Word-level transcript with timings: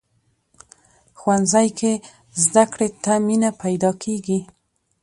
ښوونځی 1.19 1.67
کې 1.79 1.93
زده 2.43 2.63
کړې 2.73 2.87
ته 3.03 3.13
مینه 3.27 3.49
پیدا 3.61 3.91
کېږي 4.03 4.39